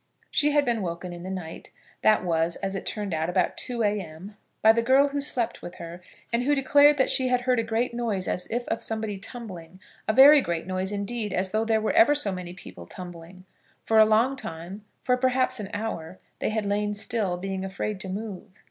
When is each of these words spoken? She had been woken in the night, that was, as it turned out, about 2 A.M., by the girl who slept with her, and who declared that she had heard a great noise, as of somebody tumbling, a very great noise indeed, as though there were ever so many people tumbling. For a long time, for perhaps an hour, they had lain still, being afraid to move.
She 0.31 0.49
had 0.49 0.65
been 0.65 0.81
woken 0.81 1.13
in 1.13 1.21
the 1.21 1.29
night, 1.29 1.69
that 2.01 2.23
was, 2.25 2.55
as 2.55 2.73
it 2.73 2.87
turned 2.87 3.13
out, 3.13 3.29
about 3.29 3.55
2 3.55 3.83
A.M., 3.83 4.35
by 4.63 4.71
the 4.71 4.81
girl 4.81 5.09
who 5.09 5.21
slept 5.21 5.61
with 5.61 5.75
her, 5.75 6.01
and 6.33 6.41
who 6.41 6.55
declared 6.55 6.97
that 6.97 7.11
she 7.11 7.27
had 7.27 7.41
heard 7.41 7.59
a 7.59 7.63
great 7.63 7.93
noise, 7.93 8.27
as 8.27 8.47
of 8.67 8.81
somebody 8.81 9.15
tumbling, 9.17 9.79
a 10.07 10.13
very 10.13 10.41
great 10.41 10.65
noise 10.65 10.91
indeed, 10.91 11.33
as 11.33 11.51
though 11.51 11.65
there 11.65 11.79
were 11.79 11.93
ever 11.93 12.15
so 12.15 12.31
many 12.31 12.53
people 12.55 12.87
tumbling. 12.87 13.45
For 13.83 13.99
a 13.99 14.05
long 14.05 14.35
time, 14.35 14.83
for 15.03 15.15
perhaps 15.17 15.59
an 15.59 15.69
hour, 15.71 16.17
they 16.39 16.49
had 16.49 16.65
lain 16.65 16.95
still, 16.95 17.37
being 17.37 17.63
afraid 17.63 17.99
to 17.99 18.09
move. 18.09 18.59